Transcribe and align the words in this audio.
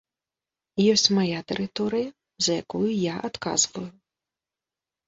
Ёсць 0.93 1.09
мая 1.17 1.39
тэрыторыя, 1.51 2.07
за 2.47 2.51
якую 2.65 2.85
я 2.89 3.15
адказваю. 3.31 3.89